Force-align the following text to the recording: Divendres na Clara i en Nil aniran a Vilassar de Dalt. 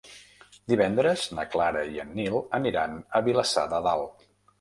Divendres 0.71 1.25
na 1.39 1.45
Clara 1.55 1.83
i 1.97 2.01
en 2.03 2.15
Nil 2.21 2.39
aniran 2.61 2.97
a 3.21 3.21
Vilassar 3.29 3.67
de 3.75 3.83
Dalt. 3.89 4.27